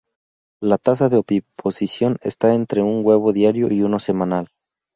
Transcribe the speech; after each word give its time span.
La 0.63 0.79
tasa 0.79 1.09
de 1.09 1.17
oviposición 1.17 2.17
está 2.23 2.55
entre 2.55 2.81
un 2.81 3.05
huevo 3.05 3.33
diario 3.33 3.71
y 3.71 3.83
uno 3.83 3.99
semanal. 3.99 4.49